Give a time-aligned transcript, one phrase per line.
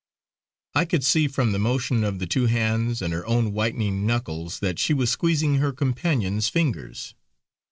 [0.73, 4.57] I could see from the motion of the two hands and her own whitening knuckles
[4.57, 7.13] that she was squeezing her companion's fingers.